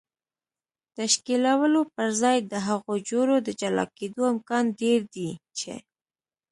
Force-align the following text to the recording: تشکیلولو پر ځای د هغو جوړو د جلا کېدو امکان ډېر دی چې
تشکیلولو 0.97 1.81
پر 1.95 2.09
ځای 2.21 2.37
د 2.51 2.53
هغو 2.67 2.93
جوړو 3.09 3.35
د 3.41 3.49
جلا 3.61 3.85
کېدو 3.97 4.21
امکان 4.33 4.65
ډېر 4.81 4.99
دی 5.13 5.29
چې 5.57 5.73